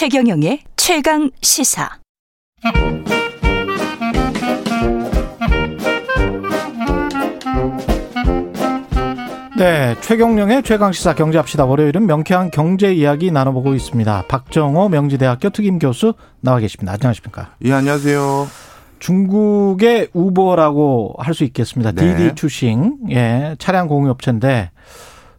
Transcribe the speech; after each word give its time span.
최경영의 0.00 0.60
최강 0.76 1.30
시사. 1.42 1.90
네, 9.58 9.94
최경령의 10.00 10.62
최강 10.62 10.92
시사 10.92 11.14
경제합시다. 11.14 11.66
월요일은 11.66 12.06
명쾌한 12.06 12.50
경제 12.50 12.94
이야기 12.94 13.30
나눠보고 13.30 13.74
있습니다. 13.74 14.24
박정호 14.26 14.88
명지대학교 14.88 15.50
특임 15.50 15.78
교수 15.78 16.14
나와 16.40 16.60
계십니다. 16.60 16.94
안녕하십니까? 16.94 17.56
예, 17.66 17.72
안녕하세요. 17.74 18.46
중국의 19.00 20.08
우버라고 20.14 21.16
할 21.18 21.34
수 21.34 21.44
있겠습니다. 21.44 21.92
네. 21.92 22.16
디디 22.16 22.34
추싱, 22.36 22.96
예, 23.10 23.54
차량 23.58 23.86
공유업체인데 23.86 24.70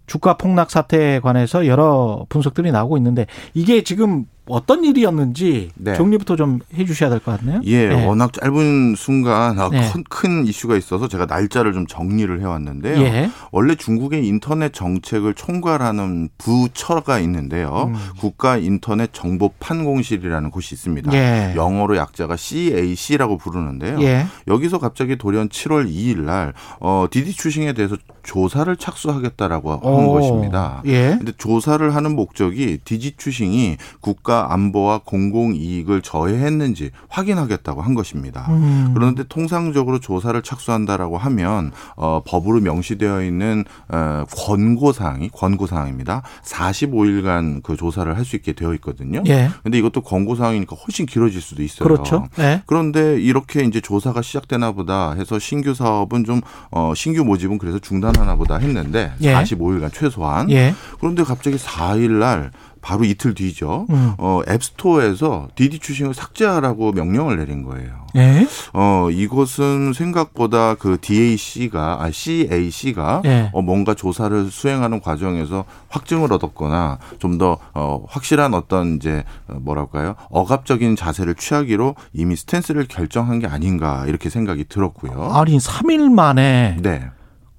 주가 0.05 0.35
폭락 0.37 0.69
사태에 0.69 1.19
관해서 1.19 1.65
여러 1.65 2.27
분석들이 2.29 2.71
나오고 2.71 2.97
있는데 2.97 3.25
이게 3.55 3.81
지금 3.81 4.25
어떤 4.51 4.83
일이었는지 4.83 5.69
네. 5.75 5.95
정리부터 5.95 6.35
좀 6.35 6.59
해주셔야 6.75 7.09
될 7.09 7.19
것 7.21 7.37
같네요. 7.39 7.61
예, 7.65 7.87
네. 7.87 8.05
워낙 8.05 8.33
짧은 8.33 8.95
순간 8.97 9.59
아, 9.59 9.69
네. 9.69 9.89
큰, 9.91 10.03
큰 10.09 10.45
이슈가 10.47 10.75
있어서 10.77 11.07
제가 11.07 11.25
날짜를 11.25 11.73
좀 11.73 11.87
정리를 11.87 12.39
해왔는데요. 12.41 13.01
예. 13.01 13.29
원래 13.51 13.75
중국의 13.75 14.25
인터넷 14.27 14.73
정책을 14.73 15.33
총괄하는 15.35 16.29
부처가 16.37 17.19
있는데요. 17.19 17.91
음. 17.93 17.95
국가 18.19 18.57
인터넷 18.57 19.11
정보 19.13 19.49
판공실이라는 19.59 20.49
곳이 20.51 20.75
있습니다. 20.75 21.13
예. 21.13 21.53
영어로 21.55 21.95
약자가 21.97 22.35
CAC라고 22.35 23.37
부르는데요. 23.37 24.01
예. 24.01 24.25
여기서 24.47 24.79
갑자기 24.79 25.17
돌연 25.17 25.49
7월 25.49 25.87
2일 25.89 26.21
날 26.21 26.53
어, 26.79 27.05
디디 27.09 27.33
추싱에 27.33 27.73
대해서 27.73 27.95
조사를 28.23 28.75
착수하겠다라고 28.75 29.71
한 29.71 29.79
오. 29.83 30.13
것입니다. 30.13 30.81
예. 30.85 31.15
근데 31.17 31.31
조사를 31.37 31.93
하는 31.95 32.15
목적이 32.15 32.79
디지 32.83 33.13
추싱이 33.17 33.77
국가 33.99 34.40
안보와 34.49 35.01
공공 35.05 35.55
이익을 35.55 36.01
저해했는지 36.01 36.91
확인하겠다고 37.09 37.81
한 37.81 37.93
것입니다. 37.93 38.47
음. 38.49 38.91
그런데 38.93 39.23
통상적으로 39.27 39.99
조사를 39.99 40.41
착수한다라고 40.41 41.17
하면 41.17 41.71
어, 41.95 42.21
법으로 42.25 42.61
명시되어 42.61 43.23
있는 43.23 43.65
어, 43.89 44.23
권고 44.35 44.93
사항이 44.93 45.29
권고 45.29 45.67
사항입니다. 45.67 46.23
45일간 46.43 47.61
그 47.63 47.75
조사를 47.75 48.17
할 48.17 48.21
수 48.31 48.35
있게 48.35 48.53
되어 48.53 48.73
있거든요. 48.75 49.23
예. 49.27 49.49
근데 49.63 49.77
이것도 49.77 50.01
권고 50.01 50.35
사항이니까 50.35 50.75
훨씬 50.75 51.05
길어질 51.05 51.41
수도 51.41 51.63
있어요. 51.63 51.87
그렇죠. 51.87 52.27
예. 52.39 52.61
그런데 52.65 53.19
이렇게 53.19 53.63
이제 53.63 53.81
조사가 53.81 54.21
시작되나 54.21 54.71
보다 54.71 55.13
해서 55.13 55.39
신규 55.39 55.73
사업은 55.73 56.23
좀 56.23 56.41
어, 56.69 56.93
신규 56.95 57.23
모집은 57.25 57.57
그래서 57.57 57.79
중단하나 57.79 58.35
보다 58.35 58.57
했는데 58.57 59.13
예. 59.21 59.33
45일간 59.33 59.91
최소한 59.93 60.49
예. 60.51 60.73
그런데 60.99 61.23
갑자기 61.23 61.57
4일 61.57 62.11
날 62.19 62.51
바로 62.81 63.03
이틀 63.03 63.33
뒤죠. 63.33 63.85
음. 63.89 64.13
어, 64.17 64.41
앱스토어에서 64.47 65.49
디디 65.55 65.79
추싱을 65.79 66.13
삭제하라고 66.13 66.91
명령을 66.91 67.37
내린 67.37 67.63
거예요. 67.63 68.01
예. 68.17 68.45
어, 68.73 69.07
이것은 69.09 69.93
생각보다 69.93 70.75
그 70.75 70.97
DAC가, 70.99 71.99
아, 72.01 72.11
CAC가 72.11 73.21
예. 73.25 73.49
어, 73.53 73.61
뭔가 73.61 73.93
조사를 73.93 74.51
수행하는 74.51 74.99
과정에서 74.99 75.63
확증을 75.89 76.31
얻었거나 76.33 76.99
좀 77.19 77.31
더 77.37 77.57
어, 77.73 78.03
확실한 78.09 78.53
어떤 78.53 78.97
이제 78.97 79.23
어, 79.47 79.53
뭐랄까요? 79.61 80.15
억압적인 80.29 80.95
자세를 80.97 81.35
취하기로 81.35 81.95
이미 82.13 82.35
스탠스를 82.35 82.85
결정한 82.87 83.39
게 83.39 83.47
아닌가 83.47 84.03
이렇게 84.07 84.29
생각이 84.29 84.65
들었고요. 84.65 85.31
아니 85.33 85.57
3일 85.57 86.11
만에 86.11 86.77
네. 86.81 87.09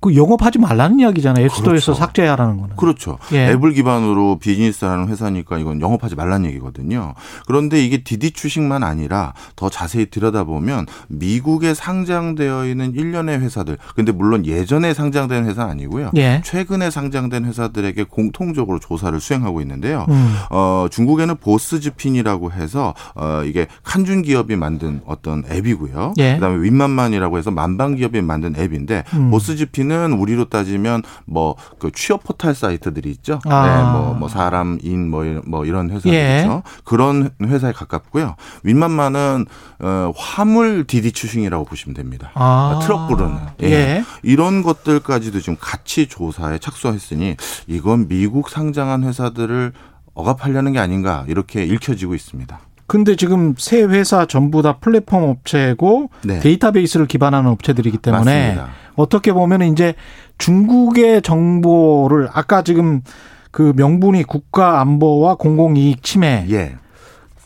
그 0.03 0.17
영업하지 0.17 0.59
말라는 0.59 0.99
이야기잖아요. 0.99 1.45
앱스토어에서 1.47 1.93
그렇죠. 1.93 1.95
삭제하라는 1.95 2.61
거는. 2.61 2.77
그렇죠. 2.77 3.19
예. 3.33 3.51
앱을 3.51 3.73
기반으로 3.73 4.39
비즈니스 4.41 4.85
하는 4.85 5.07
회사니까 5.07 5.59
이건 5.59 5.81
영업하지 5.81 6.17
말란 6.17 6.45
얘기거든요. 6.45 7.15
그런데 7.47 7.83
이게 7.83 8.03
디디 8.03 8.33
추싱만 8.33 8.83
아니라 8.83 9.33
더 9.55 9.71
자세히 9.71 10.07
들여다보면 10.07 10.87
미국에 11.07 11.73
상장되어 11.73 12.67
있는 12.67 12.95
일련의 12.95 13.39
회사들, 13.39 13.79
근데 13.95 14.11
물론 14.11 14.45
예전에 14.45 14.93
상장된 14.93 15.47
회사 15.47 15.65
아니고요. 15.67 16.11
예. 16.17 16.43
최근에 16.45 16.91
상장된 16.91 17.45
회사들에게 17.45 18.03
공통적으로 18.05 18.81
조사를 18.81 19.19
수행하고 19.21 19.61
있는데요. 19.61 20.07
음. 20.09 20.35
어, 20.51 20.89
중국에는 20.91 21.37
보스즈핀이라고 21.37 22.51
해서 22.51 22.93
어, 23.15 23.43
이게 23.45 23.69
칸준 23.85 24.23
기업이 24.23 24.57
만든 24.57 25.01
어떤 25.07 25.45
앱이고요. 25.49 26.15
예. 26.19 26.35
그다음에 26.35 26.61
윈만만이라고 26.61 27.39
해서 27.39 27.53
만방 27.53 27.95
기업이 27.95 28.21
만든 28.21 28.57
앱인데 28.57 29.05
음. 29.15 29.31
보스즈핀은 29.31 29.92
우리로 30.13 30.47
따지면 30.47 31.03
뭐 31.27 31.57
그 31.79 31.91
취업 31.93 32.23
포털 32.25 32.55
사이트들이 32.55 33.11
있죠. 33.11 33.41
아. 33.45 33.67
네, 33.67 33.83
뭐, 33.93 34.15
뭐 34.15 34.29
사람인 34.29 35.09
뭐 35.11 35.43
뭐 35.47 35.65
이런 35.65 35.91
회사들 35.91 36.13
예. 36.13 36.41
있죠. 36.41 36.63
그런 36.85 37.31
회사에 37.43 37.73
가깝고요. 37.73 38.37
윈만만은 38.63 39.47
어, 39.81 40.13
화물 40.17 40.85
디디 40.87 41.13
추싱이라고 41.13 41.65
보시면 41.65 41.95
됩니다. 41.95 42.31
아. 42.35 42.81
트럭 42.83 43.09
부르는 43.09 43.37
예. 43.63 43.67
예. 43.71 44.05
이런 44.23 44.63
것들까지도 44.63 45.41
지금 45.41 45.57
같이 45.61 46.07
조사에 46.09 46.59
착수했으니 46.59 47.37
이건 47.67 48.09
미국 48.09 48.49
상장한 48.49 49.05
회사들을 49.05 49.73
억압하려는 50.15 50.73
게 50.73 50.79
아닌가 50.79 51.25
이렇게 51.29 51.65
읽혀지고 51.65 52.15
있습니다. 52.15 52.59
근데 52.87 53.17
지금 53.17 53.55
세 53.57 53.83
회사 53.85 54.27
전부 54.27 54.61
다 54.61 54.77
플랫폼 54.79 55.23
업체고 55.23 56.11
네. 56.23 56.41
데이터베이스를 56.41 57.07
기반하는 57.07 57.51
업체들이기 57.51 57.99
때문에 57.99 58.49
맞습니다. 58.55 58.82
어떻게 58.97 59.33
보면 59.33 59.63
이제 59.63 59.95
중국의 60.39 61.23
정보를 61.23 62.29
아까 62.33 62.63
지금 62.63 63.03
그 63.51 63.73
명분이 63.77 64.25
국가 64.25 64.81
안보와 64.81 65.35
공공이익 65.37 66.03
침해. 66.03 66.47
예. 66.51 66.75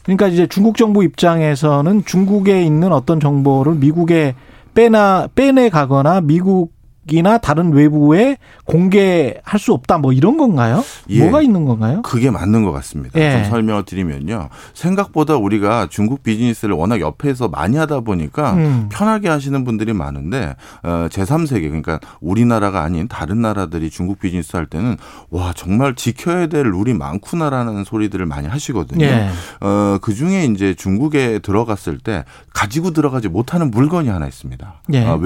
그러니까 0.05 0.29
이제 0.29 0.47
중국 0.47 0.77
정부 0.77 1.03
입장에서는 1.03 2.05
중국에 2.05 2.63
있는 2.63 2.93
어떤 2.93 3.19
정보를 3.19 3.75
미국에 3.75 4.35
빼나 4.73 5.29
빼내 5.35 5.69
가거나 5.69 6.21
미국 6.21 6.76
이나 7.11 7.39
다른 7.39 7.73
외부에 7.73 8.37
공개할 8.65 9.59
수 9.59 9.73
없다 9.73 9.99
뭐 9.99 10.13
이런 10.13 10.37
건가요? 10.37 10.85
예. 11.09 11.23
뭐가 11.23 11.41
있는 11.43 11.65
건가요? 11.65 12.03
그게 12.03 12.31
맞는 12.31 12.65
것 12.65 12.73
같습니다. 12.73 13.19
예. 13.21 13.33
좀 13.33 13.51
설명을 13.51 13.85
드리면요. 13.85 14.49
생각보다 14.75 15.37
우리가 15.37 15.87
중국 15.89 16.23
비즈니스를 16.23 16.75
워낙 16.75 17.01
옆에서 17.01 17.49
많이 17.49 17.77
하다 17.77 18.01
보니까 18.01 18.55
음. 18.55 18.89
편하게 18.91 19.29
하시는 19.29 19.65
분들이 19.65 19.93
많은데 19.93 20.57
어, 20.83 21.07
제3세계 21.11 21.63
그러니까 21.69 22.01
우리나라가 22.21 22.83
아닌 22.83 23.07
다른 23.07 23.41
나라들이 23.41 23.91
중국 23.91 24.19
비즈니스 24.19 24.57
할 24.57 24.67
때는 24.67 24.97
와 25.31 25.53
정말 25.55 25.95
지켜야 25.95 26.49
될 26.49 26.71
룰이 26.71 26.95
많구나라는 26.95 27.85
소리들을 27.85 28.27
많이 28.27 28.49
하시거든요. 28.49 29.05
예. 29.05 29.29
어, 29.61 29.99
그 30.03 30.13
중에 30.15 30.47
이제 30.47 30.75
중국에 30.75 31.39
들어갔을 31.39 31.99
때 31.99 32.25
가지고 32.53 32.91
들어가지 32.91 33.29
못하는 33.29 33.71
물건이 33.71 34.09
하나 34.09 34.27
있습니다. 34.27 34.75
예. 34.95 35.07
아, 35.07 35.19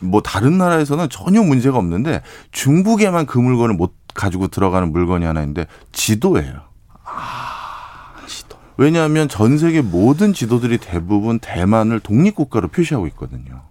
뭐 0.00 0.20
다른 0.20 0.58
나라에서는 0.58 1.08
전혀 1.14 1.44
문제가 1.44 1.78
없는데 1.78 2.22
중국에만 2.50 3.26
그 3.26 3.38
물건을 3.38 3.76
못 3.76 3.94
가지고 4.14 4.48
들어가는 4.48 4.90
물건이 4.90 5.24
하나 5.24 5.42
있는데 5.42 5.68
지도예요. 5.92 6.62
지도. 8.26 8.56
왜냐하면 8.76 9.28
전 9.28 9.56
세계 9.56 9.80
모든 9.80 10.32
지도들이 10.32 10.78
대부분 10.78 11.38
대만을 11.38 12.00
독립국가로 12.00 12.66
표시하고 12.66 13.06
있거든요. 13.08 13.62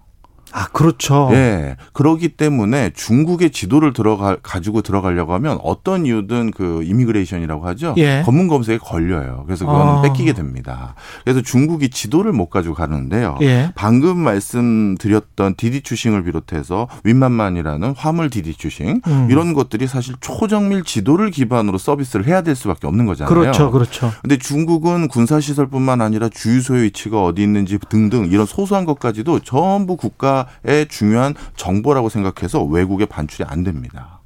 아, 0.53 0.68
그렇죠. 0.68 1.30
예. 1.34 1.78
그러기 1.94 2.30
때문에 2.30 2.91
중국의 2.94 3.52
지도를 3.52 3.91
들어가 3.91 4.38
가지고 4.44 4.81
들어가려고 4.81 5.34
하면 5.34 5.58
어떤 5.64 6.06
이유든 6.06 6.52
그 6.52 6.84
immigration이라고 6.84 7.66
하죠. 7.68 7.96
예. 7.97 8.22
검문 8.24 8.47
검색에 8.47 8.78
걸려요. 8.78 9.44
그래서 9.47 9.66
그건 9.66 9.88
아. 9.88 10.02
뺏기게 10.03 10.34
됩니다. 10.34 10.94
그래서 11.23 11.41
중국이 11.41 11.90
지도를 11.90 12.34
못 12.34 12.50
가지고 12.50 12.76
가는데요. 12.76 13.38
예. 13.41 13.72
방금 13.73 14.17
말씀드렸던 14.20 15.55
디디 15.58 15.82
추싱을 15.82 16.23
비롯해서 16.23 16.88
윈만만이라는 17.03 17.96
화물 17.97 18.29
디디 18.29 18.53
추싱 18.53 19.02
음. 19.08 19.28
이런 19.32 19.53
것들이 19.53 19.88
사실 19.88 20.14
초정밀 20.22 20.84
지도를 20.84 21.32
기반으로 21.32 21.79
서비스를 21.79 22.28
해야 22.28 22.41
될 22.41 22.56
수밖에 22.56 22.85
없는 22.85 23.08
거잖아요. 23.08 23.34
그렇죠. 23.34 23.72
그렇죠. 23.72 24.11
근데 24.22 24.38
중국은 24.38 25.08
군사 25.08 25.40
시설뿐만 25.40 26.02
아니라 26.02 26.29
주유소의 26.29 26.84
위치가 26.84 27.23
어디 27.23 27.41
있는지 27.41 27.79
등등 27.90 28.28
이런 28.32 28.46
소소한 28.46 28.85
것까지도 28.85 29.40
전부 29.40 29.97
국가 29.97 30.42
의 30.63 30.87
중요한 30.87 31.35
정보라고 31.55 32.09
생각해서 32.09 32.63
외국에 32.63 33.05
반출이 33.05 33.45
안 33.47 33.63
됩니다. 33.63 34.22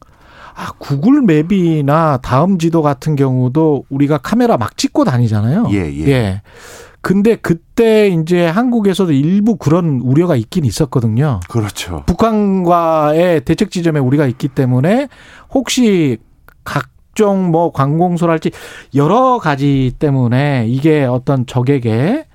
아, 0.56 0.72
구글 0.80 1.22
맵이나 1.22 2.18
다음 2.18 2.58
지도 2.58 2.82
같은 2.82 3.16
경우도 3.16 3.86
우리가 3.90 4.18
카메라 4.18 4.58
막 4.58 4.76
찍고 4.76 5.04
다니잖아요. 5.04 5.68
예, 5.72 5.78
예. 6.08 6.42
근데 7.02 7.36
그때 7.36 8.08
이제 8.08 8.46
한국에서도 8.48 9.12
일부 9.14 9.56
그런 9.56 10.02
우려가 10.04 10.36
있긴 10.36 10.66
있었거든요. 10.66 11.40
그렇죠. 11.48 12.04
북한과의 12.08 13.46
대책 13.46 13.72
지점에 13.72 14.00
우리가 14.00 14.26
있기 14.26 14.48
때문에 14.48 15.08
혹시 15.52 16.18
각종 16.64 17.50
뭐 17.52 17.72
관공서랄지 17.72 18.52
여러 18.96 19.38
가지 19.38 19.94
때문에 20.00 20.66
이게 20.68 21.06
어떤 21.06 21.46
적에게 21.46 22.26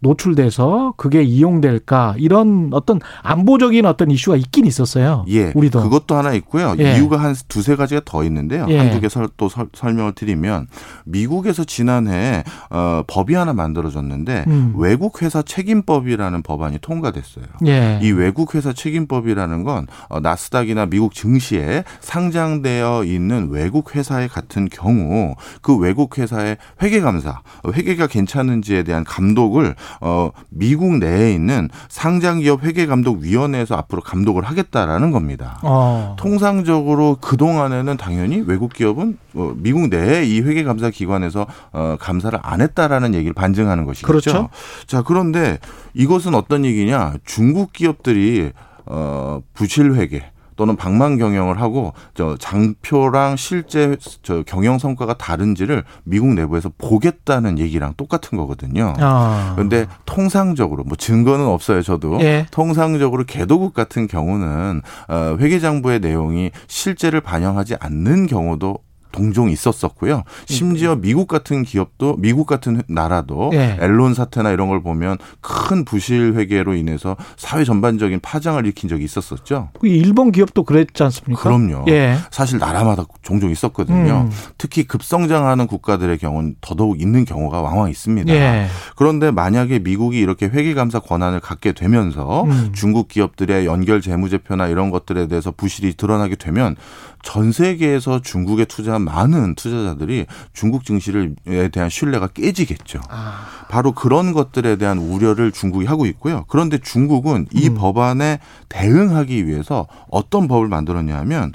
노출돼서 0.00 0.94
그게 0.96 1.22
이용될까 1.22 2.14
이런 2.18 2.70
어떤 2.72 3.00
안보적인 3.22 3.84
어떤 3.84 4.10
이슈가 4.10 4.36
있긴 4.36 4.66
있었어요. 4.66 5.24
예. 5.28 5.52
우리도 5.54 5.82
그것도 5.82 6.14
하나 6.14 6.32
있고요. 6.34 6.74
예. 6.78 6.96
이유가 6.96 7.18
한 7.18 7.34
두세 7.48 7.76
가지가 7.76 8.02
더 8.04 8.24
있는데요. 8.24 8.66
예. 8.68 8.78
한두 8.78 9.00
개 9.00 9.08
또 9.36 9.48
설명을 9.74 10.12
드리면 10.12 10.66
미국에서 11.04 11.64
지난해 11.64 12.44
어, 12.70 13.02
법이 13.06 13.34
하나 13.34 13.52
만들어졌는데 13.52 14.44
음. 14.46 14.74
외국 14.76 15.22
회사 15.22 15.42
책임법이라는 15.42 16.42
법안이 16.42 16.78
통과됐어요. 16.80 17.44
예. 17.66 17.98
이 18.02 18.10
외국 18.10 18.54
회사 18.54 18.72
책임법이라는 18.72 19.64
건 19.64 19.86
어, 20.08 20.20
나스닥이나 20.20 20.86
미국 20.86 21.14
증시에 21.14 21.84
상장되어 22.00 23.04
있는 23.04 23.48
외국 23.50 23.94
회사의 23.94 24.28
같은 24.28 24.68
경우 24.68 25.34
그 25.62 25.76
외국 25.76 26.18
회사의 26.18 26.56
회계 26.82 27.00
감사, 27.00 27.40
회계가 27.66 28.06
괜찮은지에 28.06 28.82
대한 28.82 29.04
감독을 29.04 29.74
어, 30.00 30.30
미국 30.50 30.98
내에 30.98 31.32
있는 31.32 31.68
상장기업 31.88 32.64
회계감독위원회에서 32.64 33.76
앞으로 33.76 34.02
감독을 34.02 34.44
하겠다라는 34.44 35.10
겁니다. 35.10 35.58
어. 35.62 36.16
통상적으로 36.18 37.18
그 37.20 37.36
동안에는 37.36 37.96
당연히 37.96 38.42
외국 38.46 38.72
기업은 38.72 39.18
어, 39.34 39.52
미국 39.56 39.88
내에 39.88 40.24
이 40.24 40.40
회계감사 40.40 40.90
기관에서 40.90 41.46
어, 41.72 41.96
감사를 42.00 42.38
안 42.42 42.60
했다라는 42.60 43.14
얘기를 43.14 43.34
반증하는 43.34 43.84
것이죠. 43.84 44.06
그렇죠. 44.06 44.48
자 44.86 45.02
그런데 45.02 45.58
이것은 45.94 46.34
어떤 46.34 46.64
얘기냐? 46.64 47.14
중국 47.24 47.72
기업들이 47.72 48.52
어, 48.86 49.40
부실 49.54 49.94
회계 49.94 50.24
또는 50.58 50.74
방만 50.74 51.18
경영을 51.18 51.60
하고 51.60 51.94
저 52.14 52.36
장표랑 52.36 53.36
실제 53.36 53.96
저 54.22 54.42
경영 54.42 54.78
성과가 54.78 55.14
다른지를 55.14 55.84
미국 56.02 56.34
내부에서 56.34 56.70
보겠다는 56.76 57.60
얘기랑 57.60 57.94
똑같은 57.96 58.36
거거든요. 58.36 58.92
아. 58.98 59.52
그런데 59.54 59.86
통상적으로 60.04 60.82
뭐 60.82 60.96
증거는 60.96 61.46
없어요, 61.46 61.80
저도. 61.82 62.20
예. 62.22 62.46
통상적으로 62.50 63.22
개도국 63.24 63.72
같은 63.72 64.08
경우는 64.08 64.82
어 65.08 65.36
회계장부의 65.38 66.00
내용이 66.00 66.50
실제를 66.66 67.20
반영하지 67.20 67.76
않는 67.78 68.26
경우도 68.26 68.80
동종 69.12 69.50
있었었고요. 69.50 70.24
심지어 70.46 70.96
미국 70.96 71.28
같은 71.28 71.62
기업도 71.62 72.16
미국 72.18 72.46
같은 72.46 72.82
나라도 72.88 73.50
예. 73.54 73.78
앨론 73.80 74.14
사태나 74.14 74.50
이런 74.50 74.68
걸 74.68 74.82
보면 74.82 75.18
큰 75.40 75.84
부실 75.84 76.34
회계로 76.34 76.74
인해서 76.74 77.16
사회 77.36 77.64
전반적인 77.64 78.20
파장을 78.20 78.64
일으킨 78.64 78.88
적이 78.88 79.04
있었었죠. 79.04 79.70
그 79.78 79.86
일본 79.86 80.32
기업도 80.32 80.64
그랬지 80.64 81.02
않습니까? 81.02 81.42
그럼요. 81.42 81.84
예. 81.88 82.16
사실 82.30 82.58
나라마다 82.58 83.04
종종 83.22 83.50
있었거든요. 83.50 84.28
음. 84.28 84.30
특히 84.58 84.84
급성장하는 84.84 85.66
국가들의 85.66 86.18
경우는 86.18 86.56
더더욱 86.60 87.00
있는 87.00 87.24
경우가 87.24 87.60
왕왕 87.62 87.90
있습니다. 87.90 88.32
예. 88.32 88.66
그런데 88.96 89.30
만약에 89.30 89.78
미국이 89.80 90.18
이렇게 90.18 90.46
회계 90.46 90.74
감사 90.74 90.98
권한을 90.98 91.40
갖게 91.40 91.72
되면서 91.72 92.44
음. 92.44 92.70
중국 92.72 93.08
기업들의 93.08 93.66
연결 93.66 94.00
재무제표나 94.00 94.68
이런 94.68 94.90
것들에 94.90 95.28
대해서 95.28 95.50
부실이 95.50 95.94
드러나게 95.94 96.36
되면 96.36 96.76
전 97.22 97.52
세계에서 97.52 98.20
중국에 98.22 98.64
투자 98.64 98.97
한 98.98 99.02
많은 99.02 99.54
투자자들이 99.54 100.26
중국 100.52 100.84
증시에 100.84 101.68
대한 101.72 101.88
신뢰가 101.88 102.28
깨지겠죠. 102.28 103.00
아. 103.08 103.46
바로 103.70 103.92
그런 103.92 104.32
것들에 104.32 104.76
대한 104.76 104.98
우려를 104.98 105.52
중국이 105.52 105.86
하고 105.86 106.06
있고요. 106.06 106.44
그런데 106.48 106.78
중국은 106.78 107.46
이 107.52 107.68
음. 107.68 107.74
법안에 107.74 108.40
대응하기 108.68 109.46
위해서 109.46 109.86
어떤 110.10 110.48
법을 110.48 110.68
만들었냐 110.68 111.16
하면 111.18 111.52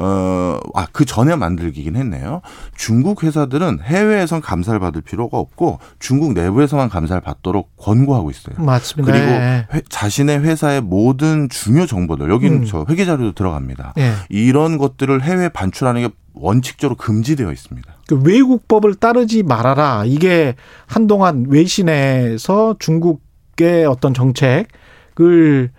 어, 0.00 0.58
아, 0.74 0.86
그 0.92 1.04
전에 1.04 1.34
만들기긴 1.34 1.96
했네요. 1.96 2.40
중국 2.76 3.24
회사들은 3.24 3.80
해외에선 3.82 4.40
감사를 4.40 4.78
받을 4.78 5.00
필요가 5.02 5.38
없고 5.38 5.80
중국 5.98 6.34
내부에서만 6.34 6.88
감사를 6.88 7.20
받도록 7.20 7.76
권고하고 7.76 8.30
있어요. 8.30 8.54
맞습니다. 8.58 9.12
그리고 9.12 9.26
예. 9.26 9.66
회- 9.74 9.82
자신의 9.88 10.40
회사의 10.44 10.82
모든 10.82 11.48
중요 11.48 11.86
정보들, 11.86 12.30
여기는 12.30 12.58
음. 12.58 12.64
저 12.64 12.86
회계 12.88 13.04
자료도 13.04 13.32
들어갑니다. 13.32 13.94
예. 13.98 14.12
이런 14.28 14.78
것들을 14.78 15.20
해외 15.22 15.48
반출하는 15.48 16.02
게 16.06 16.14
원칙적으로 16.34 16.96
금지되어 16.96 17.50
있습니다. 17.50 17.92
그 18.06 18.20
외국법을 18.22 18.94
따르지 18.94 19.42
말아라. 19.42 20.04
이게 20.06 20.54
한동안 20.86 21.46
외신에서 21.48 22.76
중국의 22.78 23.86
어떤 23.86 24.14
정책을 24.14 25.70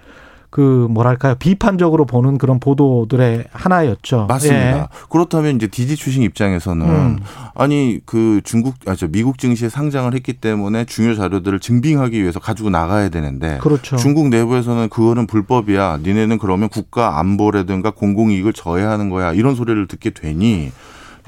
그 0.49 0.87
뭐랄까요 0.89 1.35
비판적으로 1.35 2.05
보는 2.05 2.39
그런 2.39 2.59
보도들의 2.59 3.45
하나였죠. 3.51 4.25
맞습니다. 4.27 4.77
예. 4.77 4.87
그렇다면 5.09 5.55
이제 5.55 5.67
디지 5.67 5.95
출신 5.95 6.23
입장에서는 6.23 6.85
음. 6.87 7.19
아니 7.53 7.99
그 8.05 8.41
중국 8.43 8.75
아저 8.87 9.07
미국 9.07 9.37
증시에 9.37 9.69
상장을 9.69 10.11
했기 10.13 10.33
때문에 10.33 10.85
중요 10.85 11.13
자료들을 11.13 11.59
증빙하기 11.59 12.19
위해서 12.19 12.39
가지고 12.39 12.71
나가야 12.71 13.09
되는데 13.09 13.59
그렇죠. 13.61 13.97
중국 13.97 14.29
내부에서는 14.29 14.89
그거는 14.89 15.27
불법이야. 15.27 15.99
니네는 16.01 16.39
그러면 16.39 16.69
국가 16.69 17.19
안보라든가 17.19 17.91
공공 17.91 18.31
이익을 18.31 18.53
저해하는 18.53 19.09
거야. 19.09 19.33
이런 19.33 19.53
소리를 19.53 19.87
듣게 19.87 20.09
되니 20.09 20.71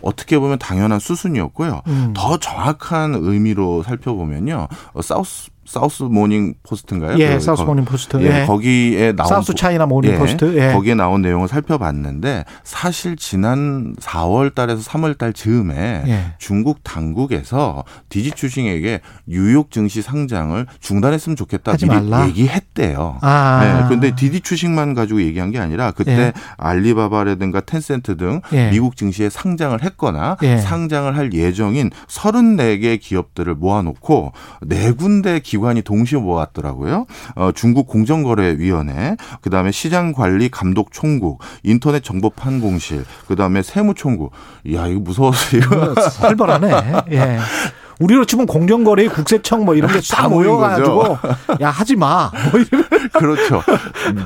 어떻게 0.01 0.39
보면 0.39 0.57
당연한 0.57 0.99
수순이었고요. 0.99 1.81
음. 1.87 2.13
더 2.15 2.37
정확한 2.37 3.15
의미로 3.15 3.83
살펴보면요. 3.83 4.67
어, 4.93 5.01
사우스 5.01 5.51
사우스 5.65 6.03
모닝 6.03 6.55
포스트인가요? 6.63 7.17
예, 7.19 7.35
그 7.35 7.39
사우스 7.39 7.61
거- 7.63 7.67
모닝 7.69 7.85
포스트. 7.85 8.17
예, 8.21 8.41
예. 8.41 8.45
거기에 8.45 9.11
나온 9.13 9.27
사우스 9.29 9.53
차이나 9.53 9.85
모닝 9.85 10.11
예, 10.11 10.17
포스트. 10.17 10.57
예. 10.57 10.73
거기에 10.73 10.95
나온 10.95 11.21
내용을 11.21 11.47
살펴봤는데 11.47 12.45
사실 12.63 13.15
지난 13.15 13.95
4월 13.99 14.53
달에서 14.55 14.81
3월 14.81 15.17
달 15.17 15.33
즈음에 15.33 16.03
예. 16.07 16.25
중국 16.39 16.83
당국에서 16.83 17.83
디디추싱에게 18.09 19.01
뉴욕 19.27 19.69
증시 19.71 20.01
상장을 20.01 20.65
중단했으면 20.79 21.35
좋겠다 21.35 21.73
하지 21.73 21.85
말라? 21.85 22.27
얘기했대요. 22.27 23.19
아. 23.21 23.61
네, 23.63 23.83
그런데 23.87 24.15
디디추싱만 24.15 24.93
가지고 24.95 25.21
얘기한 25.21 25.51
게 25.51 25.59
아니라 25.59 25.91
그때 25.91 26.11
예. 26.11 26.33
알리바바라든가 26.57 27.61
텐센트 27.61 28.17
등 28.17 28.41
예. 28.53 28.69
미국 28.71 28.95
증시에 28.97 29.29
상장을 29.29 29.81
했거나 29.83 30.37
예. 30.43 30.57
상장을 30.57 31.15
할 31.15 31.33
예정인 31.33 31.91
34개 32.07 32.99
기업들을 32.99 33.53
모아놓고 33.55 34.31
네 34.63 34.91
군데 34.91 35.39
기 35.39 35.50
관이 35.57 35.81
동시에 35.81 36.19
모았더라고요. 36.19 37.05
어, 37.35 37.51
중국 37.53 37.87
공정거래위원회, 37.87 39.15
그 39.41 39.49
다음에 39.49 39.71
시장관리감독총국, 39.71 41.39
인터넷 41.63 42.03
정보판공실, 42.03 43.05
그 43.27 43.35
다음에 43.35 43.61
세무총국. 43.61 44.31
이야 44.65 44.87
이거 44.87 44.99
무서워서 44.99 45.57
이거 45.57 45.95
살벌하네. 45.95 46.71
예. 47.11 47.39
우리로 47.99 48.25
치면 48.25 48.47
공정거래 48.47 49.07
국세청 49.09 49.63
뭐 49.63 49.75
이런 49.75 49.91
게 49.91 49.99
다 50.11 50.27
모여가지고 50.27 51.17
야 51.61 51.69
하지 51.69 51.95
마. 51.95 52.31
뭐 52.51 52.59
이런. 52.59 52.83
그렇죠. 53.13 53.61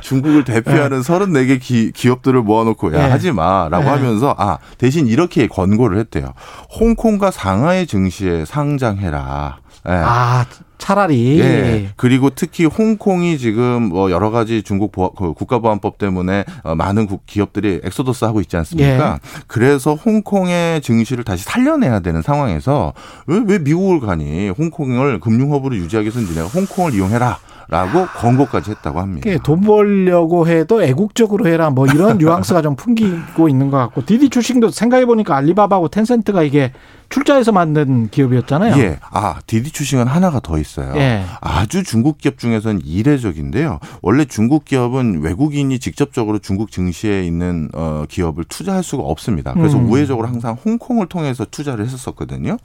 중국을 0.02 0.44
대표하는 0.44 1.02
34개 1.02 1.60
기, 1.62 1.92
기업들을 1.92 2.42
모아놓고 2.42 2.94
야 2.96 3.06
예. 3.08 3.12
하지 3.12 3.32
마라고 3.32 3.86
예. 3.86 3.90
하면서 3.90 4.36
아 4.38 4.58
대신 4.78 5.08
이렇게 5.08 5.48
권고를 5.48 5.98
했대요. 6.00 6.34
홍콩과 6.80 7.32
상하이 7.32 7.88
증시에 7.88 8.46
상장해라. 8.46 9.58
예. 9.88 9.92
아 9.92 10.46
차라리. 10.78 11.40
예. 11.40 11.90
그리고 11.96 12.30
특히 12.30 12.66
홍콩이 12.66 13.38
지금 13.38 13.84
뭐 13.84 14.12
여러 14.12 14.30
가지 14.30 14.62
중국 14.62 14.92
보안, 14.92 15.12
그 15.18 15.34
국가보안법 15.34 15.98
때문에 15.98 16.44
어, 16.64 16.76
많은 16.76 17.08
국- 17.08 17.26
기업들이 17.26 17.80
엑소더스 17.84 18.26
하고 18.26 18.42
있지 18.42 18.58
않습니까? 18.58 19.14
예. 19.14 19.20
그래서 19.48 19.96
홍콩의 19.96 20.82
증시를 20.82 21.24
다시 21.24 21.44
살려내야 21.44 22.02
되는 22.02 22.22
상황에서 22.22 22.94
왜, 23.26 23.42
왜 23.48 23.60
미국을 23.60 24.00
가니? 24.02 24.50
홍콩을 24.50 25.20
금융허브로 25.22 25.76
유지하기 25.78 26.08
위해서는 26.08 26.28
니네가 26.30 26.48
홍콩을 26.50 26.94
이용해라. 26.94 27.40
라고 27.68 28.06
권고까지 28.06 28.72
했다고 28.72 29.00
합니다. 29.00 29.30
이게 29.30 29.40
돈 29.42 29.62
벌려고 29.62 30.48
해도 30.48 30.84
애국적으로 30.84 31.48
해라 31.48 31.70
뭐 31.70 31.88
이런 31.88 32.18
뉘앙스가 32.20 32.62
좀 32.62 32.76
풍기고 32.76 33.50
있는 33.50 33.72
것 33.72 33.78
같고 33.78 34.06
디디 34.06 34.30
추싱도 34.30 34.70
생각해 34.70 35.06
보니까 35.06 35.36
알리바바하고 35.36 35.88
텐센트가 35.88 36.44
이게 36.44 36.72
출자해서 37.10 37.52
만든 37.52 38.10
기업이었잖아요. 38.10 38.78
예. 38.82 39.00
아, 39.12 39.40
디디 39.48 39.72
추싱은 39.72 40.08
하나가 40.08 40.40
더 40.40 40.58
있어요. 40.58 40.94
예. 40.96 41.24
아주 41.42 41.84
중국 41.84 42.18
기업 42.18 42.38
중에서는 42.38 42.82
이례적인데요. 42.84 43.80
원래 44.02 44.26
중국 44.26 44.66
기업은 44.66 45.22
외국인이 45.22 45.78
직접적으로 45.80 46.40
중국 46.40 46.72
증시에 46.72 47.24
있는 47.24 47.70
어 47.74 48.06
기업을 48.10 48.46
투자할 48.46 48.84
수가 48.84 49.04
없습니다. 49.04 49.54
그래서 49.54 49.78
음. 49.78 49.90
우회적으로 49.90 50.28
항상 50.28 50.58
홍콩을 50.66 51.08
통해서 51.08 51.46
투자를 51.46 51.86
했었거든요. 51.86 52.58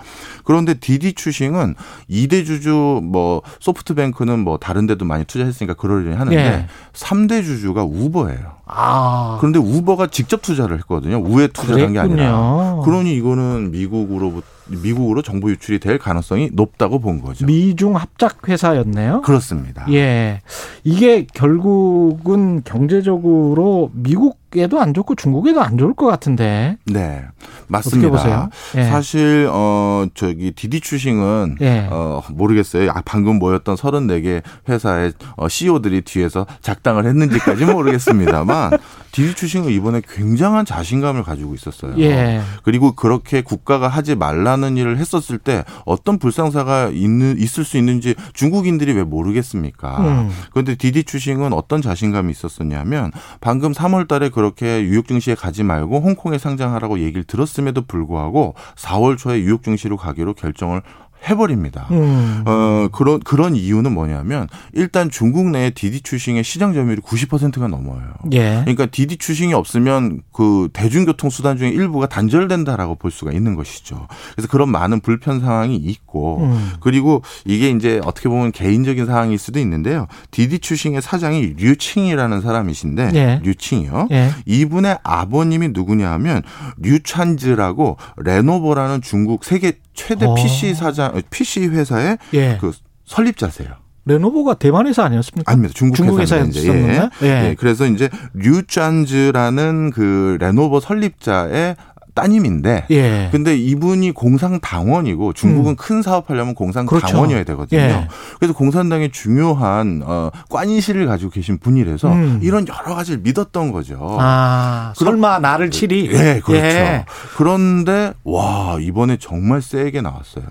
그런데 0.45 0.75
디디 0.75 1.13
추싱은 1.13 1.75
이대 2.09 2.45
주주 2.45 3.01
뭐 3.03 3.43
소프트뱅크는 3.61 4.39
뭐 4.39 4.59
다른 4.59 4.87
데도 4.87 5.05
많이 5.05 5.25
투자했으니까 5.25 5.75
그러려니 5.75 6.17
하는데 6.17 6.37
예. 6.39 6.67
삼대 6.93 7.43
주주가 7.43 7.85
우버예요. 7.85 8.60
아. 8.73 9.37
그런데 9.41 9.59
우버가 9.59 10.09
직접 10.09 10.43
투자를 10.43 10.79
했거든요. 10.79 11.17
우회 11.25 11.47
투자를 11.49 11.85
한게 11.87 11.99
아니라. 11.99 12.81
그러니 12.85 13.15
이거는 13.15 13.71
미국으로 13.73 14.43
미국으로 14.71 15.23
정보 15.23 15.51
유출이 15.51 15.79
될 15.81 15.99
가능성이 15.99 16.51
높다고 16.53 17.01
본 17.01 17.21
거죠. 17.21 17.47
미중 17.47 17.97
합작 17.97 18.49
회사였네요. 18.49 19.23
그렇습니다. 19.23 19.87
예. 19.91 20.41
이게 20.85 21.27
결국은 21.35 22.63
경제적으로 22.65 23.91
미국에도 23.93 24.81
안 24.81 24.95
좋고 24.95 25.15
중국에도 25.17 25.61
안 25.61 25.77
좋을 25.77 25.95
것 25.95 26.07
같은데. 26.07 26.77
네. 26.87 27.25
맞습니다. 27.67 28.09
어떻게 28.09 28.23
보세요? 28.23 28.49
예. 28.77 28.89
사실 28.89 29.49
어 29.51 30.07
저기 30.15 30.53
디디 30.53 30.81
추싱은 30.81 31.57
예. 31.61 31.89
어 31.91 32.23
모르겠어요. 32.31 32.91
아, 32.91 33.03
방금 33.05 33.39
모였던 33.39 33.77
34개 33.77 34.43
회사의 34.69 35.13
어, 35.37 35.49
CEO들이 35.49 36.03
뒤에서 36.03 36.47
작당을 36.61 37.07
했는지까지 37.07 37.65
는 37.65 37.75
모르겠습니다만 37.75 38.73
디디 39.13 39.35
추싱은 39.35 39.71
이번에 39.73 40.03
굉장한 40.09 40.65
자신감을 40.65 41.23
가지고 41.23 41.55
있었어요. 41.55 41.95
예. 41.99 42.41
그리고 42.63 42.93
그렇게 42.93 43.43
국가가 43.43 43.89
하지 43.89 44.15
말라는 44.15 44.77
일을 44.77 44.99
했었을 44.99 45.39
때 45.39 45.65
어떤 45.85 46.19
불상사가 46.19 46.89
있는 46.89 47.39
있을 47.39 47.65
수 47.65 47.77
있는지 47.77 48.15
중국인들이 48.33 48.93
왜 48.93 49.03
모르겠습니까? 49.03 49.99
음. 50.01 50.31
그런데 50.53 50.75
디디 50.77 51.05
추싱은 51.05 51.53
어떤 51.53 51.83
자신감이 51.83 52.31
있었었냐면 52.31 53.11
방금 53.41 53.73
3월 53.73 54.07
달에 54.07 54.29
그렇게 54.29 54.83
뉴욕 54.83 55.07
증시에 55.07 55.35
가지 55.35 55.63
말고 55.63 56.01
홍콩에 56.01 56.39
상장하라고 56.39 57.01
얘기를 57.01 57.25
들었음에도 57.25 57.83
불구하고 57.83 58.55
4월 58.77 59.19
초에 59.19 59.41
뉴욕 59.41 59.63
증시로 59.63 59.97
가기로 59.97 60.35
결정을 60.35 60.83
해버립니다. 61.29 61.87
음. 61.91 62.43
어, 62.47 62.89
그런, 62.93 63.21
그런 63.21 63.55
이유는 63.55 63.93
뭐냐면, 63.93 64.49
일단 64.73 65.11
중국 65.11 65.51
내에 65.51 65.71
디디 65.71 66.01
추싱의 66.01 66.45
시장 66.45 66.73
점유율이 66.73 67.03
90%가 67.03 67.69
넘어요. 67.69 68.01
예. 68.33 68.61
그러니까 68.61 68.87
디디 68.87 69.19
추싱이 69.19 69.53
없으면 69.53 70.23
그 70.33 70.69
대중교통 70.73 71.31
수단 71.31 71.57
중에 71.57 71.69
일부가 71.69 72.09
단절된다라고 72.09 72.95
볼 72.97 73.11
수가 73.11 73.33
있는 73.33 73.55
것이죠. 73.55 74.07
그래서 74.33 74.49
그런 74.49 74.71
많은 74.71 75.01
불편 75.01 75.41
상황이 75.41 75.77
있고, 75.77 76.39
음. 76.43 76.73
그리고 76.81 77.23
이게 77.45 77.71
이제 77.71 78.01
어떻게 78.05 78.29
보면 78.29 78.53
개인적인 78.53 79.07
상황일 79.07 79.39
수도 79.39 79.59
있는데요. 79.59 80.07
디디 80.31 80.59
추싱의 80.61 81.03
사장이 81.03 81.55
류칭이라는 81.59 82.41
사람이신데, 82.41 83.11
예. 83.15 83.41
류칭이요. 83.43 84.09
예. 84.13 84.31
이분의 84.47 84.99
아버님이 85.03 85.69
누구냐 85.69 86.11
하면 86.13 86.43
류찬즈라고 86.79 87.97
레노버라는 88.17 89.03
중국 89.03 89.45
세계 89.45 89.73
최대 89.93 90.25
어. 90.25 90.35
PC 90.35 90.75
사장 90.75 91.10
PC 91.31 91.67
회사의 91.69 92.19
예. 92.35 92.59
그 92.61 92.73
설립자세요. 93.07 93.69
레노버가 94.07 94.55
대만 94.55 94.87
회사 94.87 95.05
아니었습니까? 95.05 95.51
아닙니다. 95.51 95.75
중국, 95.77 95.97
중국. 95.97 96.21
회사였었나? 96.21 97.11
예. 97.23 97.27
예. 97.27 97.49
예. 97.51 97.57
그래서 97.59 97.87
이제 97.87 98.09
류짠즈라는 98.35 99.91
그 99.91 100.37
레노버 100.41 100.81
설립자의 100.81 101.77
따님인데 102.15 102.87
예. 102.91 103.29
근데 103.33 103.57
이분이 103.57 104.13
공산당원이고 104.13 105.33
중국은 105.33 105.77
큰 105.77 106.03
사업하려면 106.03 106.55
공산당원이어야 106.55 107.45
되거든요. 107.45 107.81
예. 107.81 108.09
그래서 108.39 108.55
공산당의 108.55 109.11
중요한 109.13 110.03
어 110.05 110.31
관실을 110.49 111.07
가지고 111.07 111.31
계신 111.31 111.59
분이라서 111.59 112.13
음. 112.13 112.41
이런 112.43 112.67
여러 112.69 112.95
가지를 112.95 113.21
믿었던 113.21 113.73
거죠. 113.73 114.17
아, 114.21 114.93
설마 114.97 115.39
나를 115.39 115.71
치리? 115.71 116.07
예, 116.13 116.41
그렇죠. 116.45 116.55
예. 116.55 117.05
그런데 117.37 118.13
와 118.25 118.79
이번에 118.81 119.17
정말 119.19 119.63
세게 119.63 120.01
나왔어요. 120.01 120.45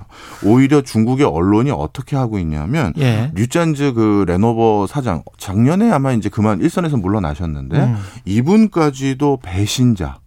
오히려 0.43 0.81
중국의 0.81 1.25
언론이 1.25 1.71
어떻게 1.71 2.15
하고 2.15 2.39
있냐면 2.39 2.93
예. 2.97 3.31
류짠즈 3.35 3.93
그 3.93 4.25
레노버 4.27 4.87
사장 4.87 5.23
작년에 5.37 5.91
아마 5.91 6.11
이제 6.11 6.29
그만 6.29 6.61
일선에서 6.61 6.97
물러나셨는데 6.97 7.77
음. 7.77 7.97
이분까지도 8.25 9.39
배신자 9.41 10.19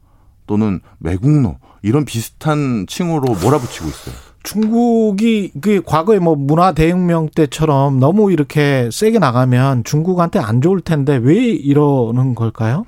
또는 0.46 0.80
매국노 0.98 1.56
이런 1.82 2.04
비슷한 2.04 2.86
칭호로 2.88 3.34
몰아붙이고 3.42 3.88
있어요. 3.88 4.14
중국이 4.42 5.52
그 5.60 5.82
과거에 5.84 6.18
뭐 6.18 6.34
문화 6.34 6.72
대혁명 6.72 7.28
때처럼 7.34 8.00
너무 8.00 8.32
이렇게 8.32 8.88
세게 8.92 9.18
나가면 9.18 9.84
중국한테 9.84 10.40
안 10.40 10.60
좋을 10.60 10.80
텐데 10.80 11.16
왜 11.16 11.36
이러는 11.36 12.34
걸까요? 12.34 12.84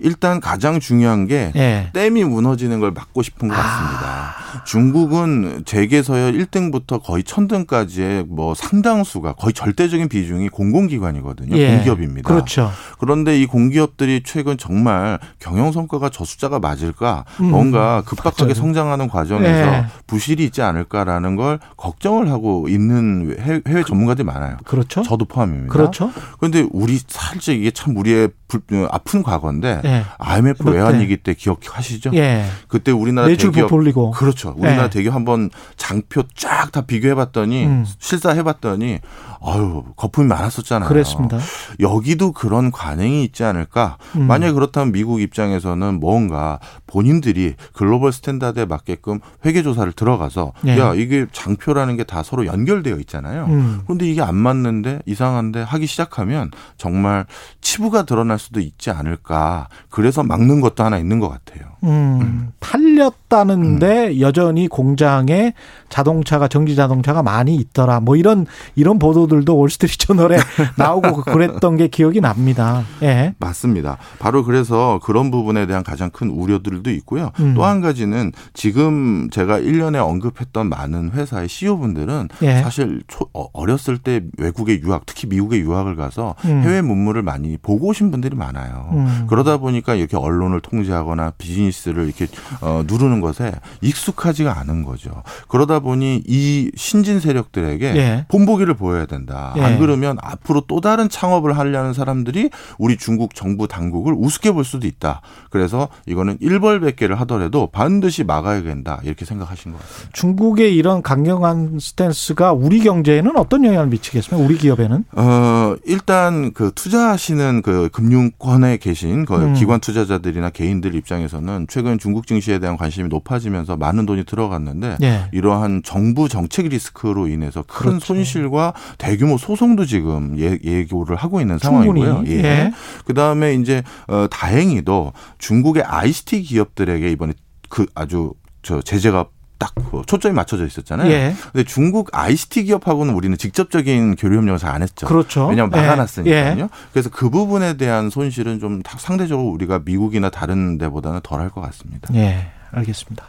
일단 0.00 0.40
가장 0.40 0.80
중요한 0.80 1.26
게 1.26 1.52
예. 1.56 1.90
댐이 1.92 2.24
무너지는 2.24 2.78
걸 2.80 2.92
막고 2.92 3.22
싶은 3.22 3.48
것 3.48 3.54
같습니다. 3.54 4.27
중국은 4.64 5.62
재계서열 5.64 6.32
1등부터 6.34 7.02
거의 7.02 7.22
1000등까지의 7.22 8.26
뭐 8.28 8.54
상당수가 8.54 9.34
거의 9.34 9.52
절대적인 9.52 10.08
비중이 10.08 10.48
공공기관이거든요. 10.48 11.56
예. 11.56 11.76
공기업입니다. 11.76 12.28
그렇죠. 12.28 12.70
그런데 12.98 13.40
이 13.40 13.46
공기업들이 13.46 14.22
최근 14.24 14.56
정말 14.56 15.18
경영 15.38 15.72
성과가 15.72 16.10
저 16.10 16.24
숫자가 16.24 16.58
맞을까? 16.58 17.24
음. 17.40 17.50
뭔가 17.50 18.02
급박하게 18.06 18.44
맞아요. 18.44 18.54
성장하는 18.54 19.08
과정에서 19.08 19.72
예. 19.72 19.86
부실이 20.06 20.44
있지 20.44 20.62
않을까라는 20.62 21.36
걸 21.36 21.58
걱정을 21.76 22.30
하고 22.30 22.68
있는 22.68 23.36
해외, 23.40 23.60
해외 23.66 23.84
전문가들이 23.84 24.24
많아요. 24.24 24.56
그렇죠. 24.64 25.02
저도 25.02 25.24
포함입니다. 25.24 25.72
그렇죠. 25.72 26.12
그런데 26.38 26.66
우리 26.72 26.98
살짝 27.06 27.54
이게 27.54 27.70
참 27.70 27.96
우리의 27.96 28.28
불- 28.48 28.62
어, 28.72 28.88
아픈 28.90 29.22
과거인데 29.22 29.82
예. 29.84 30.04
IMF 30.18 30.62
롯데. 30.62 30.78
외환위기 30.78 31.18
때 31.18 31.34
기억하시죠? 31.34 32.10
예. 32.14 32.44
그때 32.68 32.90
우리나라 32.92 33.28
대기업 33.28 33.68
부풀리고. 33.68 34.10
그렇죠. 34.12 34.54
우리나라 34.56 34.84
예. 34.84 34.90
대기업 34.90 35.14
한번 35.14 35.50
장표 35.76 36.22
쫙 36.34 36.72
다 36.72 36.80
비교해봤더니 36.82 37.64
음. 37.66 37.86
실사해봤더니 37.98 39.00
아유 39.40 39.84
거품이 39.96 40.26
많았었잖아요. 40.26 40.88
그랬습니다. 40.88 41.38
여기도 41.78 42.32
그런 42.32 42.72
관행이 42.72 43.22
있지 43.24 43.44
않을까? 43.44 43.96
음. 44.16 44.26
만약 44.26 44.52
그렇다면 44.54 44.90
미국 44.92 45.20
입장에서는 45.20 46.00
뭔가 46.00 46.58
본인들이 46.88 47.54
global 47.72 48.12
standard에 48.12 48.64
맞게끔 48.64 49.20
회계 49.46 49.62
조사를 49.62 49.92
들어가서 49.92 50.52
예. 50.66 50.78
야 50.78 50.94
이게 50.94 51.26
장표라는 51.32 51.96
게 51.96 52.08
다 52.08 52.22
서로 52.22 52.46
연결되어 52.46 52.96
있잖아요. 53.00 53.44
음. 53.50 53.80
그런데 53.84 54.06
이게 54.08 54.22
안 54.22 54.34
맞는데 54.34 55.00
이상한데 55.04 55.60
하기 55.60 55.86
시작하면 55.86 56.50
정말 56.78 57.26
치부가 57.60 58.04
드러날 58.04 58.38
수도 58.38 58.60
있지 58.60 58.90
않을까. 58.90 59.68
그래서 59.90 60.22
막는 60.22 60.62
것도 60.62 60.82
하나 60.84 60.96
있는 60.96 61.20
것 61.20 61.28
같아요. 61.28 61.68
음, 61.84 62.50
팔렸다는데 62.60 64.20
여전히 64.20 64.68
공장에 64.68 65.52
자동차가 65.88 66.48
전기 66.48 66.74
자동차가 66.74 67.22
많이 67.22 67.54
있더라. 67.56 68.00
뭐 68.00 68.16
이런 68.16 68.46
이런 68.74 68.98
보도들도 68.98 69.56
월스트리트저널에 69.56 70.36
나오고 70.76 71.22
그랬던 71.22 71.76
게 71.76 71.88
기억이 71.88 72.20
납니다. 72.20 72.82
예. 73.02 73.34
맞습니다. 73.38 73.96
바로 74.18 74.44
그래서 74.44 74.98
그런 75.02 75.30
부분에 75.30 75.66
대한 75.66 75.82
가장 75.82 76.10
큰 76.10 76.30
우려들도 76.30 76.90
있고요. 76.90 77.30
음. 77.40 77.54
또한 77.54 77.80
가지는 77.80 78.32
지금 78.54 79.28
제가 79.30 79.60
1년에 79.60 79.96
언급했던 80.04 80.68
많은 80.68 81.10
회사의 81.12 81.48
CEO분들은 81.48 82.28
예. 82.42 82.60
사실 82.62 83.02
초- 83.06 83.28
어, 83.34 83.46
어렸을 83.52 83.98
때 83.98 84.22
외국에 84.38 84.80
유학, 84.80 85.06
특히 85.06 85.26
미국에 85.28 85.58
유학을 85.58 85.96
가서 85.96 86.34
음. 86.44 86.62
해외 86.62 86.82
문물을 86.82 87.22
많이 87.22 87.56
보고 87.56 87.88
오신 87.88 88.10
분들이 88.10 88.36
많아요. 88.36 88.90
음. 88.92 89.26
그러다 89.28 89.58
보니까 89.58 89.94
이렇게 89.94 90.16
언론을 90.16 90.60
통제하거나 90.60 91.32
비즈니스 91.38 91.67
를 91.86 92.06
이렇게 92.06 92.26
어, 92.60 92.82
누르는 92.86 93.20
것에 93.20 93.52
익숙하지가 93.80 94.58
않은 94.60 94.84
거죠. 94.84 95.22
그러다 95.48 95.80
보니 95.80 96.22
이 96.26 96.70
신진 96.76 97.20
세력들에게 97.20 97.96
예. 97.96 98.26
본보기를 98.28 98.74
보여야 98.74 99.06
된다. 99.06 99.54
예. 99.56 99.62
안 99.62 99.78
그러면 99.78 100.16
앞으로 100.20 100.62
또 100.66 100.80
다른 100.80 101.08
창업을 101.08 101.56
하려는 101.56 101.92
사람들이 101.92 102.50
우리 102.78 102.96
중국 102.96 103.34
정부 103.34 103.68
당국을 103.68 104.14
우습게 104.16 104.52
볼 104.52 104.64
수도 104.64 104.86
있다. 104.86 105.20
그래서 105.50 105.88
이거는 106.06 106.38
일벌백계를 106.40 107.20
하더라도 107.20 107.68
반드시 107.68 108.24
막아야 108.24 108.62
된다. 108.62 109.00
이렇게 109.04 109.24
생각하신 109.24 109.72
것 109.72 109.80
같습니다. 109.80 110.10
중국의 110.12 110.76
이런 110.76 111.02
강경한 111.02 111.78
스탠스가 111.80 112.52
우리 112.52 112.80
경제에는 112.80 113.36
어떤 113.36 113.64
영향을 113.64 113.88
미치겠습니까? 113.88 114.44
우리 114.44 114.56
기업에는? 114.56 115.04
어, 115.12 115.76
일단 115.86 116.52
그 116.52 116.72
투자하시는 116.74 117.62
그 117.62 117.88
금융권에 117.92 118.76
계신 118.78 119.24
그 119.24 119.34
음. 119.34 119.54
기관 119.54 119.80
투자자들이나 119.80 120.50
개인들 120.50 120.94
입장에서는 120.94 121.57
최근 121.68 121.98
중국 121.98 122.26
증시에 122.26 122.58
대한 122.58 122.76
관심이 122.76 123.08
높아지면서 123.08 123.76
많은 123.76 124.06
돈이 124.06 124.24
들어갔는데 124.24 124.98
예. 125.02 125.28
이러한 125.32 125.82
정부 125.84 126.28
정책 126.28 126.68
리스크로 126.68 127.28
인해서 127.28 127.64
큰 127.66 127.90
그렇죠. 127.90 128.06
손실과 128.06 128.74
대규모 128.98 129.38
소송도 129.38 129.84
지금 129.86 130.38
예, 130.38 130.58
예고를 130.62 131.16
하고 131.16 131.40
있는. 131.40 131.58
상황이고요. 131.58 132.24
예. 132.26 132.72
그다음에 133.04 133.54
이제 133.54 133.82
어 134.06 134.26
다행히도 134.30 135.12
중국의 135.38 135.82
ICT 135.82 136.42
기업들에게 136.42 137.10
이번에 137.10 137.32
그 137.68 137.86
아주 137.94 138.34
저 138.62 138.80
제재가 138.80 139.26
딱그 139.58 140.02
초점이 140.06 140.34
맞춰져 140.34 140.64
있었잖아요. 140.66 141.10
예. 141.10 141.34
근데 141.52 141.64
중국 141.64 142.10
ICT 142.12 142.64
기업하고는 142.64 143.14
우리는 143.14 143.36
직접적인 143.36 144.16
교류 144.16 144.36
협력을 144.38 144.58
잘 144.58 144.68
안 144.68 144.82
했죠. 144.82 145.06
그렇죠. 145.06 145.46
왜냐하면 145.48 145.76
예. 145.76 145.80
막아놨으니까요. 145.86 146.58
예. 146.64 146.68
그래서 146.92 147.08
그 147.10 147.30
부분에 147.30 147.76
대한 147.78 148.10
손실은 148.10 148.60
좀 148.60 148.82
다- 148.82 148.96
상대적으로 148.98 149.48
우리가 149.48 149.80
미국이나 149.84 150.30
다른 150.30 150.78
데보다는 150.78 151.20
덜 151.22 151.40
할 151.40 151.50
것 151.50 151.60
같습니다. 151.62 152.08
예. 152.14 152.48
알겠습니다. 152.70 153.24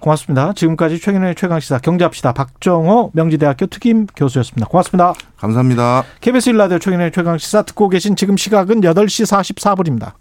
고맙습니다. 0.00 0.52
지금까지 0.52 0.98
최근의 1.00 1.36
최강시사 1.36 1.78
경제합시다. 1.78 2.32
박정호 2.32 3.12
명지대학교 3.14 3.66
특임 3.66 4.06
교수였습니다. 4.16 4.66
고맙습니다. 4.66 5.14
감사합니다. 5.36 6.02
KBS 6.20 6.50
일라디오 6.50 6.80
최근의 6.80 7.12
최강시사 7.12 7.62
듣고 7.62 7.88
계신 7.88 8.16
지금 8.16 8.36
시각은 8.36 8.80
8시 8.80 9.26
44분입니다. 9.54 10.12